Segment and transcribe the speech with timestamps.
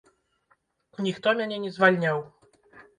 [1.09, 2.17] Ніхто мяне не звальняў.